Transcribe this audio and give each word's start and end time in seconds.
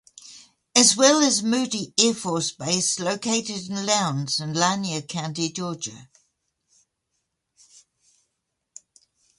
As 0.75 0.97
well 0.97 1.19
as 1.19 1.43
Moody 1.43 1.93
Air 1.95 2.15
Force 2.15 2.49
Base 2.51 2.99
located 2.99 3.69
in 3.69 3.85
Lowndes 3.85 4.39
and 4.39 4.55
Lanier 4.55 5.03
County, 5.03 5.51
Georgia. 5.51 6.09